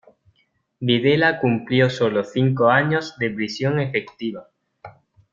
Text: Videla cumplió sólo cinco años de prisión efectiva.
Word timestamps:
Videla 0.79 1.37
cumplió 1.39 1.87
sólo 1.91 2.23
cinco 2.23 2.69
años 2.69 3.15
de 3.19 3.29
prisión 3.29 3.79
efectiva. 3.79 4.49